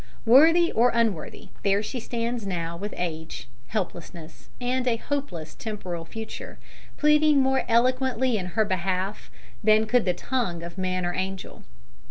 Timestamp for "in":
8.35-8.47